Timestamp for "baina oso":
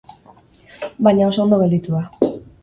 1.09-1.45